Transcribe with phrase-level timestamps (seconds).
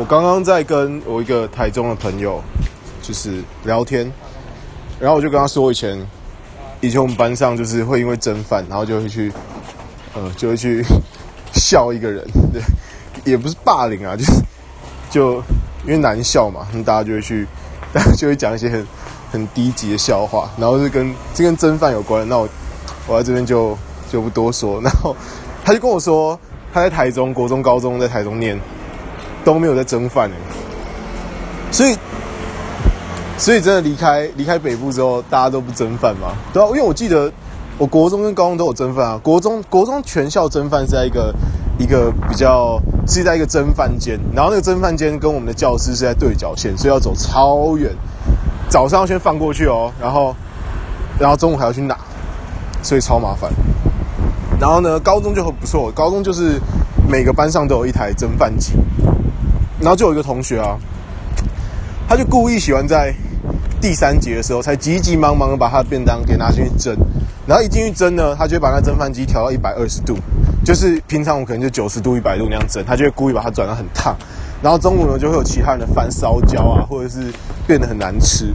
[0.00, 2.42] 我刚刚在跟我一个台中的朋友
[3.02, 4.10] 就是聊天，
[4.98, 6.06] 然后我就跟他说，以前
[6.80, 9.30] 以前我们班上就是会因为蒸饭，然后就会去
[10.14, 10.82] 呃就会去
[11.52, 12.62] 笑一个人，对，
[13.30, 14.32] 也不是霸凌啊，就是
[15.10, 15.34] 就
[15.84, 17.46] 因为男校嘛，那大家就会去，
[17.92, 18.86] 大家就会讲一些很
[19.30, 22.48] 很低级的笑话，然后是跟这跟蒸饭有关，那我
[23.06, 23.76] 我在这边就
[24.10, 25.14] 就不多说，然后
[25.62, 26.40] 他就跟我说
[26.72, 28.58] 他在台中国中高中在台中念。
[29.44, 30.34] 都没有在蒸饭哎，
[31.70, 31.96] 所以，
[33.38, 36.28] 所以真的离开离开北部之后，大家都不蒸饭吗？
[36.52, 37.32] 对啊，因为我记得
[37.78, 39.20] 我国中跟高中都有蒸饭啊。
[39.22, 41.34] 国中国中全校蒸饭是在一个
[41.78, 47.90] 一个比较是在一个蒸饭间，然后那个蒸饭间跟我们的教室是在对角线，所以要走超远。
[48.68, 50.36] 早上要先放过去哦，然后
[51.18, 51.96] 然后中午还要去拿，
[52.82, 53.50] 所以超麻烦。
[54.60, 56.60] 然后呢，高中就很不错，高中就是
[57.08, 58.74] 每个班上都有一台蒸饭机。
[59.80, 60.76] 然后就有一个同学啊，
[62.08, 63.14] 他就故意喜欢在
[63.80, 66.94] 第三节的时候才急急忙忙的把他的便当给拿进去蒸，
[67.46, 70.18] 然后一进去蒸呢，他就会把那蒸饭机调到一百二十度，
[70.62, 74.14] 就是平常我可能就九十度、一百度那样蒸，他就会故意把它转到很烫，
[74.62, 77.32] 然后中午呢就会有其他人的饭烧焦啊，或者是
[77.66, 78.52] 变得很难吃，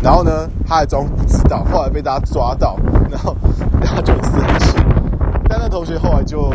[0.00, 2.78] 然后呢他还装不知道，后来被大家抓到，
[3.10, 3.36] 然后
[3.80, 4.76] 然后就很生气，
[5.48, 6.54] 但那同学后来就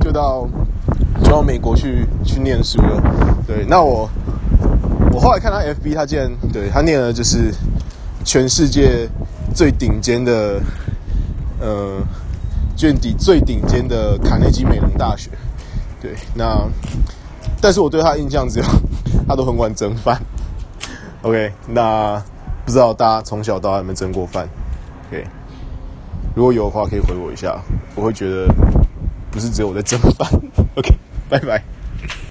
[0.00, 0.48] 就到。
[1.24, 3.02] 就到美国去去念书了，
[3.46, 3.64] 对。
[3.66, 4.08] 那我
[5.10, 7.52] 我后来看他 FB，他竟然对他念了就是
[8.24, 9.08] 全世界
[9.54, 10.60] 最顶尖的
[11.60, 11.98] 呃，
[12.76, 15.30] 卷底最顶尖的卡内基梅隆大学，
[16.00, 16.12] 对。
[16.34, 16.68] 那
[17.60, 18.64] 但是我对他印象只有
[19.26, 20.20] 他都很晚蒸饭。
[21.22, 22.22] OK，那
[22.66, 24.46] 不知道大家从小到大有没有蒸过饭
[25.08, 25.24] ？OK，
[26.36, 27.58] 如果有的话可以回我一下，
[27.94, 28.46] 我会觉得
[29.30, 30.28] 不是只有我在蒸饭。
[30.76, 30.94] OK。
[31.34, 31.73] 拜拜。